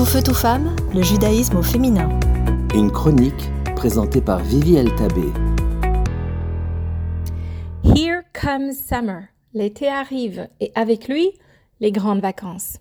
Tout 0.00 0.06
feu, 0.06 0.22
tout 0.22 0.32
femme, 0.32 0.74
le 0.94 1.02
judaïsme 1.02 1.58
au 1.58 1.62
féminin. 1.62 2.08
Une 2.74 2.90
chronique 2.90 3.50
présentée 3.76 4.22
par 4.22 4.38
Vivi 4.42 4.82
Tabé. 4.96 5.28
Here 7.84 8.22
comes 8.32 8.72
summer. 8.72 9.24
L'été 9.52 9.88
arrive 9.88 10.48
et 10.58 10.72
avec 10.74 11.06
lui, 11.06 11.32
les 11.80 11.92
grandes 11.92 12.22
vacances. 12.22 12.78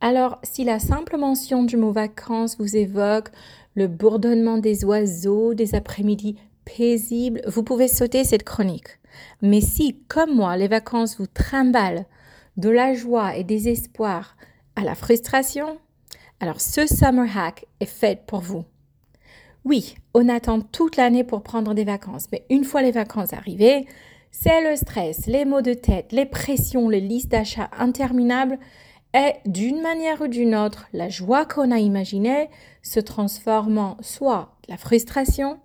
Alors, 0.00 0.40
si 0.42 0.64
la 0.64 0.80
simple 0.80 1.16
mention 1.18 1.62
du 1.62 1.76
mot 1.76 1.92
vacances 1.92 2.56
vous 2.58 2.74
évoque 2.74 3.28
le 3.76 3.86
bourdonnement 3.86 4.58
des 4.58 4.84
oiseaux, 4.84 5.54
des 5.54 5.76
après-midi 5.76 6.34
paisibles, 6.64 7.42
vous 7.46 7.62
pouvez 7.62 7.86
sauter 7.86 8.24
cette 8.24 8.42
chronique. 8.42 8.98
Mais 9.40 9.60
si, 9.60 10.00
comme 10.08 10.34
moi, 10.34 10.56
les 10.56 10.66
vacances 10.66 11.16
vous 11.16 11.28
trimballent 11.28 12.06
de 12.56 12.70
la 12.70 12.92
joie 12.92 13.36
et 13.36 13.44
des 13.44 13.68
espoirs 13.68 14.36
à 14.74 14.82
la 14.82 14.96
frustration, 14.96 15.78
alors 16.40 16.60
ce 16.60 16.86
summer 16.86 17.36
hack 17.36 17.66
est 17.80 17.86
fait 17.86 18.26
pour 18.26 18.40
vous. 18.40 18.64
Oui, 19.64 19.94
on 20.14 20.28
attend 20.28 20.60
toute 20.60 20.96
l'année 20.96 21.22
pour 21.22 21.42
prendre 21.42 21.74
des 21.74 21.84
vacances, 21.84 22.28
mais 22.32 22.46
une 22.48 22.64
fois 22.64 22.80
les 22.80 22.90
vacances 22.90 23.34
arrivées, 23.34 23.86
c'est 24.30 24.68
le 24.68 24.74
stress, 24.76 25.26
les 25.26 25.44
maux 25.44 25.60
de 25.60 25.74
tête, 25.74 26.12
les 26.12 26.24
pressions, 26.24 26.88
les 26.88 27.00
listes 27.00 27.30
d'achats 27.30 27.70
interminables 27.78 28.58
et 29.12 29.34
d'une 29.44 29.82
manière 29.82 30.22
ou 30.22 30.28
d'une 30.28 30.54
autre, 30.54 30.86
la 30.92 31.08
joie 31.08 31.44
qu'on 31.44 31.72
a 31.72 31.78
imaginée 31.78 32.48
se 32.82 33.00
transformant 33.00 33.96
soit 34.00 34.56
la 34.68 34.78
frustration, 34.78 35.58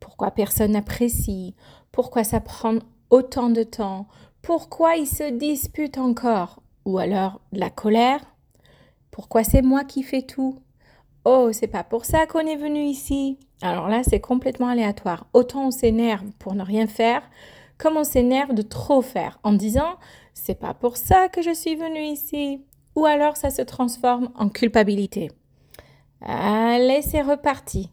pourquoi 0.00 0.30
personne 0.30 0.72
n'apprécie, 0.72 1.54
pourquoi 1.92 2.24
ça 2.24 2.40
prend 2.40 2.78
autant 3.10 3.50
de 3.50 3.62
temps, 3.62 4.06
pourquoi 4.42 4.96
ils 4.96 5.06
se 5.08 5.30
disputent 5.30 5.98
encore, 5.98 6.62
ou 6.84 6.98
alors 6.98 7.40
la 7.52 7.68
colère, 7.68 8.24
pourquoi 9.14 9.44
c'est 9.44 9.62
moi 9.62 9.84
qui 9.84 10.02
fais 10.02 10.22
tout, 10.22 10.58
oh 11.24 11.50
c'est 11.52 11.68
pas 11.68 11.84
pour 11.84 12.04
ça 12.04 12.26
qu'on 12.26 12.40
est 12.40 12.56
venu 12.56 12.80
ici. 12.80 13.38
Alors 13.62 13.88
là 13.88 14.02
c'est 14.02 14.18
complètement 14.18 14.66
aléatoire. 14.66 15.28
Autant 15.32 15.68
on 15.68 15.70
s'énerve 15.70 16.26
pour 16.40 16.56
ne 16.56 16.64
rien 16.64 16.88
faire, 16.88 17.22
comme 17.78 17.96
on 17.96 18.02
s'énerve 18.02 18.54
de 18.54 18.62
trop 18.62 19.02
faire 19.02 19.38
en 19.44 19.52
disant 19.52 19.98
c'est 20.32 20.58
pas 20.58 20.74
pour 20.74 20.96
ça 20.96 21.28
que 21.28 21.42
je 21.42 21.54
suis 21.54 21.76
venu 21.76 22.00
ici. 22.00 22.64
Ou 22.96 23.06
alors 23.06 23.36
ça 23.36 23.50
se 23.50 23.62
transforme 23.62 24.30
en 24.34 24.48
culpabilité. 24.48 25.30
Allez, 26.20 27.02
c'est 27.02 27.22
reparti. 27.22 27.90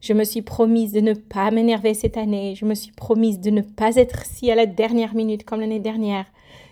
Je 0.00 0.12
me 0.12 0.24
suis 0.24 0.42
promise 0.42 0.90
de 0.90 1.00
ne 1.00 1.14
pas 1.14 1.52
m'énerver 1.52 1.94
cette 1.94 2.16
année. 2.16 2.56
Je 2.56 2.64
me 2.64 2.74
suis 2.74 2.90
promise 2.90 3.38
de 3.38 3.50
ne 3.50 3.62
pas 3.62 3.94
être 3.94 4.24
si 4.26 4.50
à 4.50 4.56
la 4.56 4.66
dernière 4.66 5.14
minute 5.14 5.44
comme 5.44 5.60
l'année 5.60 5.78
dernière. 5.78 6.26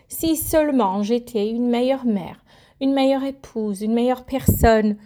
Si 0.09 0.37
seulement 0.37 1.05
j'étais 1.05 1.49
une 1.49 1.69
meilleure 1.69 2.05
mère, 2.05 2.42
une 2.83 2.93
meilleure 2.93 3.23
épouse, 3.23 3.81
une 3.81 3.95
meilleure 3.95 4.25
personne, 4.25 4.97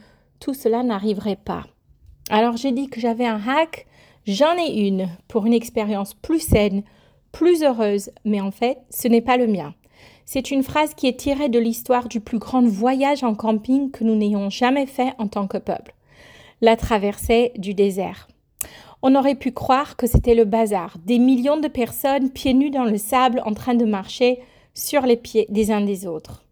tout 0.40 0.54
cela 0.54 0.82
n'arriverait 0.82 1.36
pas. 1.36 1.64
Alors 2.30 2.56
j'ai 2.56 2.72
dit 2.72 2.88
que 2.88 3.00
j'avais 3.00 3.26
un 3.26 3.40
hack. 3.46 3.86
J'en 4.26 4.56
ai 4.56 4.88
une 4.88 5.08
pour 5.28 5.44
une 5.44 5.52
expérience 5.52 6.14
plus 6.14 6.40
saine, 6.40 6.82
plus 7.32 7.62
heureuse, 7.62 8.10
mais 8.24 8.40
en 8.40 8.50
fait, 8.50 8.78
ce 8.90 9.08
n'est 9.08 9.20
pas 9.20 9.36
le 9.36 9.46
mien. 9.46 9.74
C'est 10.24 10.50
une 10.50 10.62
phrase 10.62 10.94
qui 10.94 11.06
est 11.06 11.20
tirée 11.20 11.50
de 11.50 11.58
l'histoire 11.58 12.08
du 12.08 12.18
plus 12.20 12.38
grand 12.38 12.66
voyage 12.66 13.22
en 13.22 13.34
camping 13.34 13.90
que 13.90 14.04
nous 14.04 14.16
n'ayons 14.16 14.48
jamais 14.48 14.86
fait 14.86 15.12
en 15.18 15.28
tant 15.28 15.46
que 15.46 15.58
peuple 15.58 15.92
la 16.62 16.76
traversée 16.76 17.52
du 17.58 17.74
désert. 17.74 18.26
On 19.02 19.14
aurait 19.14 19.34
pu 19.34 19.52
croire 19.52 19.96
que 19.96 20.06
c'était 20.06 20.34
le 20.34 20.46
bazar, 20.46 20.96
des 21.04 21.18
millions 21.18 21.60
de 21.60 21.68
personnes 21.68 22.30
pieds 22.30 22.54
nus 22.54 22.70
dans 22.70 22.84
le 22.84 22.96
sable 22.96 23.42
en 23.44 23.52
train 23.52 23.74
de 23.74 23.84
marcher 23.84 24.40
sur 24.72 25.02
les 25.02 25.16
pieds 25.16 25.44
des 25.50 25.70
uns 25.70 25.82
des 25.82 26.06
autres. 26.06 26.45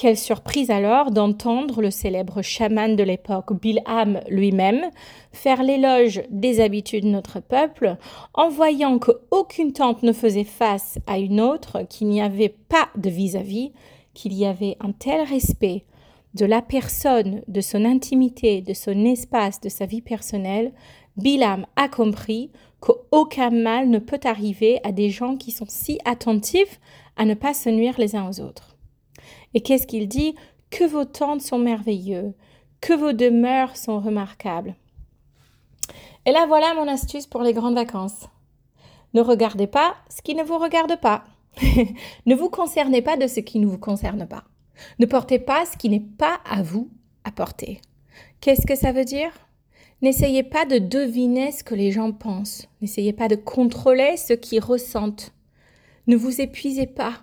Quelle 0.00 0.16
surprise 0.16 0.70
alors 0.70 1.10
d'entendre 1.10 1.82
le 1.82 1.90
célèbre 1.90 2.40
chaman 2.40 2.96
de 2.96 3.02
l'époque, 3.02 3.52
Bilham 3.60 4.22
lui-même, 4.30 4.86
faire 5.30 5.62
l'éloge 5.62 6.22
des 6.30 6.62
habitudes 6.62 7.04
de 7.04 7.10
notre 7.10 7.40
peuple, 7.40 7.98
en 8.32 8.48
voyant 8.48 8.98
qu'aucune 8.98 9.74
tente 9.74 10.02
ne 10.02 10.14
faisait 10.14 10.44
face 10.44 10.98
à 11.06 11.18
une 11.18 11.38
autre, 11.38 11.82
qu'il 11.82 12.08
n'y 12.08 12.22
avait 12.22 12.56
pas 12.70 12.88
de 12.96 13.10
vis-à-vis, 13.10 13.72
qu'il 14.14 14.32
y 14.32 14.46
avait 14.46 14.78
un 14.80 14.92
tel 14.92 15.20
respect 15.28 15.84
de 16.32 16.46
la 16.46 16.62
personne, 16.62 17.42
de 17.46 17.60
son 17.60 17.84
intimité, 17.84 18.62
de 18.62 18.72
son 18.72 19.04
espace, 19.04 19.60
de 19.60 19.68
sa 19.68 19.84
vie 19.84 20.00
personnelle, 20.00 20.72
Bilam 21.18 21.66
a 21.76 21.88
compris 21.88 22.50
qu'aucun 22.80 23.50
mal 23.50 23.90
ne 23.90 23.98
peut 23.98 24.20
arriver 24.24 24.80
à 24.82 24.92
des 24.92 25.10
gens 25.10 25.36
qui 25.36 25.50
sont 25.50 25.66
si 25.68 25.98
attentifs 26.06 26.80
à 27.18 27.26
ne 27.26 27.34
pas 27.34 27.52
se 27.52 27.68
nuire 27.68 27.96
les 27.98 28.16
uns 28.16 28.26
aux 28.26 28.40
autres. 28.40 28.69
Et 29.54 29.60
qu'est-ce 29.60 29.86
qu'il 29.86 30.08
dit? 30.08 30.34
Que 30.70 30.84
vos 30.84 31.04
tentes 31.04 31.42
sont 31.42 31.58
merveilleux, 31.58 32.34
que 32.80 32.92
vos 32.92 33.12
demeures 33.12 33.76
sont 33.76 34.00
remarquables. 34.00 34.74
Et 36.26 36.32
là 36.32 36.46
voilà 36.46 36.74
mon 36.74 36.86
astuce 36.86 37.26
pour 37.26 37.42
les 37.42 37.52
grandes 37.52 37.74
vacances. 37.74 38.26
Ne 39.14 39.20
regardez 39.20 39.66
pas 39.66 39.96
ce 40.08 40.22
qui 40.22 40.34
ne 40.34 40.44
vous 40.44 40.58
regarde 40.58 41.00
pas. 41.00 41.24
ne 42.26 42.34
vous 42.34 42.48
concernez 42.48 43.02
pas 43.02 43.16
de 43.16 43.26
ce 43.26 43.40
qui 43.40 43.58
ne 43.58 43.66
vous 43.66 43.78
concerne 43.78 44.26
pas. 44.26 44.44
Ne 44.98 45.06
portez 45.06 45.38
pas 45.38 45.66
ce 45.66 45.76
qui 45.76 45.88
n'est 45.88 46.00
pas 46.00 46.40
à 46.48 46.62
vous 46.62 46.88
à 47.24 47.32
porter. 47.32 47.80
Qu'est-ce 48.40 48.66
que 48.66 48.76
ça 48.76 48.92
veut 48.92 49.04
dire? 49.04 49.32
N'essayez 50.02 50.42
pas 50.42 50.64
de 50.64 50.78
deviner 50.78 51.52
ce 51.52 51.62
que 51.62 51.74
les 51.74 51.92
gens 51.92 52.12
pensent. 52.12 52.66
N'essayez 52.80 53.12
pas 53.12 53.28
de 53.28 53.34
contrôler 53.34 54.16
ce 54.16 54.32
qu'ils 54.32 54.62
ressentent. 54.62 55.32
Ne 56.06 56.16
vous 56.16 56.40
épuisez 56.40 56.86
pas. 56.86 57.20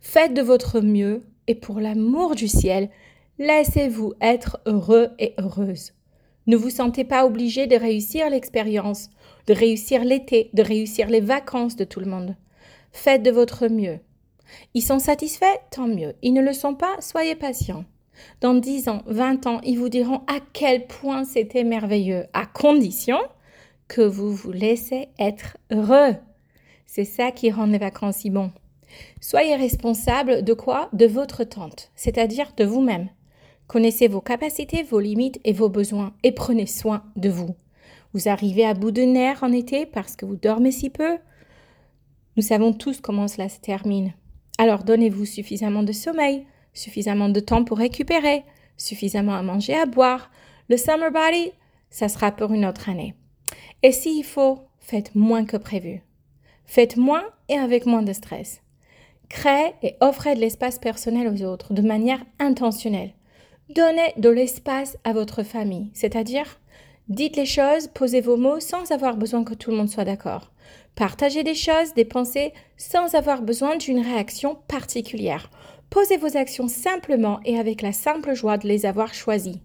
Faites 0.00 0.34
de 0.34 0.42
votre 0.42 0.80
mieux 0.80 1.22
et 1.46 1.54
pour 1.54 1.80
l'amour 1.80 2.34
du 2.34 2.48
ciel, 2.48 2.90
laissez-vous 3.38 4.14
être 4.20 4.60
heureux 4.66 5.10
et 5.18 5.34
heureuse. 5.38 5.92
Ne 6.46 6.56
vous 6.56 6.70
sentez 6.70 7.04
pas 7.04 7.26
obligé 7.26 7.66
de 7.66 7.76
réussir 7.76 8.28
l'expérience, 8.30 9.10
de 9.46 9.54
réussir 9.54 10.04
l'été, 10.04 10.50
de 10.52 10.62
réussir 10.62 11.08
les 11.08 11.20
vacances 11.20 11.76
de 11.76 11.84
tout 11.84 12.00
le 12.00 12.06
monde. 12.06 12.36
Faites 12.92 13.22
de 13.22 13.30
votre 13.30 13.68
mieux. 13.68 14.00
Ils 14.74 14.82
sont 14.82 14.98
satisfaits, 14.98 15.58
tant 15.70 15.86
mieux. 15.86 16.14
Ils 16.22 16.32
ne 16.32 16.42
le 16.42 16.52
sont 16.52 16.74
pas, 16.74 17.00
soyez 17.00 17.34
patients. 17.34 17.84
Dans 18.40 18.54
10 18.54 18.88
ans, 18.88 19.02
20 19.06 19.46
ans, 19.46 19.60
ils 19.64 19.78
vous 19.78 19.88
diront 19.88 20.22
à 20.26 20.38
quel 20.52 20.86
point 20.86 21.24
c'était 21.24 21.64
merveilleux, 21.64 22.26
à 22.32 22.46
condition 22.46 23.18
que 23.88 24.02
vous 24.02 24.32
vous 24.32 24.52
laissez 24.52 25.08
être 25.18 25.56
heureux. 25.70 26.14
C'est 26.86 27.04
ça 27.04 27.30
qui 27.30 27.50
rend 27.50 27.66
les 27.66 27.78
vacances 27.78 28.18
si 28.18 28.30
bons. 28.30 28.52
Soyez 29.20 29.56
responsable 29.56 30.42
de 30.42 30.52
quoi 30.52 30.88
De 30.92 31.06
votre 31.06 31.44
tente, 31.44 31.90
c'est-à-dire 31.94 32.52
de 32.56 32.64
vous-même. 32.64 33.08
Connaissez 33.66 34.08
vos 34.08 34.20
capacités, 34.20 34.82
vos 34.82 34.98
limites 34.98 35.40
et 35.44 35.52
vos 35.52 35.68
besoins 35.68 36.12
et 36.22 36.32
prenez 36.32 36.66
soin 36.66 37.04
de 37.16 37.28
vous. 37.28 37.54
Vous 38.12 38.28
arrivez 38.28 38.64
à 38.64 38.74
bout 38.74 38.90
de 38.90 39.02
nerfs 39.02 39.44
en 39.44 39.52
été 39.52 39.86
parce 39.86 40.16
que 40.16 40.26
vous 40.26 40.36
dormez 40.36 40.72
si 40.72 40.90
peu? 40.90 41.18
Nous 42.36 42.42
savons 42.42 42.72
tous 42.72 43.00
comment 43.00 43.28
cela 43.28 43.48
se 43.48 43.60
termine. 43.60 44.12
Alors 44.58 44.82
donnez-vous 44.82 45.24
suffisamment 45.24 45.82
de 45.82 45.92
sommeil, 45.92 46.46
suffisamment 46.74 47.28
de 47.28 47.40
temps 47.40 47.64
pour 47.64 47.78
récupérer, 47.78 48.44
suffisamment 48.76 49.34
à 49.34 49.42
manger, 49.42 49.74
à 49.74 49.86
boire. 49.86 50.30
Le 50.68 50.76
summer 50.76 51.12
body, 51.12 51.52
ça 51.90 52.08
sera 52.08 52.32
pour 52.32 52.52
une 52.52 52.66
autre 52.66 52.88
année. 52.88 53.14
Et 53.82 53.92
s'il 53.92 54.24
faut, 54.24 54.58
faites 54.78 55.14
moins 55.14 55.44
que 55.44 55.56
prévu. 55.56 56.02
Faites 56.66 56.96
moins 56.96 57.24
et 57.48 57.54
avec 57.54 57.86
moins 57.86 58.02
de 58.02 58.12
stress. 58.12 58.62
Créez 59.30 59.72
et 59.82 59.96
offrez 60.00 60.34
de 60.34 60.40
l'espace 60.40 60.78
personnel 60.78 61.28
aux 61.28 61.42
autres 61.44 61.72
de 61.72 61.80
manière 61.80 62.20
intentionnelle. 62.38 63.14
Donnez 63.74 64.12
de 64.18 64.28
l'espace 64.28 64.98
à 65.04 65.12
votre 65.12 65.44
famille, 65.44 65.90
c'est-à-dire 65.94 66.58
dites 67.08 67.36
les 67.36 67.46
choses, 67.46 67.86
posez 67.86 68.20
vos 68.20 68.36
mots 68.36 68.60
sans 68.60 68.90
avoir 68.90 69.16
besoin 69.16 69.44
que 69.44 69.54
tout 69.54 69.70
le 69.70 69.76
monde 69.76 69.88
soit 69.88 70.04
d'accord. 70.04 70.50
Partagez 70.96 71.44
des 71.44 71.54
choses, 71.54 71.94
des 71.94 72.04
pensées, 72.04 72.52
sans 72.76 73.14
avoir 73.14 73.42
besoin 73.42 73.76
d'une 73.76 74.00
réaction 74.00 74.58
particulière. 74.68 75.48
Posez 75.88 76.16
vos 76.16 76.36
actions 76.36 76.68
simplement 76.68 77.40
et 77.44 77.58
avec 77.58 77.82
la 77.82 77.92
simple 77.92 78.34
joie 78.34 78.58
de 78.58 78.68
les 78.68 78.84
avoir 78.84 79.14
choisies. 79.14 79.62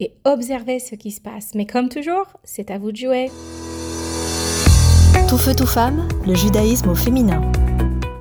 Et 0.00 0.14
observez 0.24 0.78
ce 0.78 0.94
qui 0.94 1.12
se 1.12 1.20
passe. 1.20 1.54
Mais 1.54 1.66
comme 1.66 1.88
toujours, 1.88 2.26
c'est 2.44 2.70
à 2.70 2.78
vous 2.78 2.92
de 2.92 2.96
jouer. 2.96 3.30
Tout 5.28 5.38
feu, 5.38 5.54
tout 5.56 5.66
femme, 5.66 6.06
le 6.26 6.34
judaïsme 6.34 6.90
au 6.90 6.94
féminin. 6.94 7.40